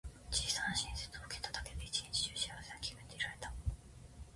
[0.31, 3.53] 小さな親切を受けただけで、一日中幸せな気分でいられた。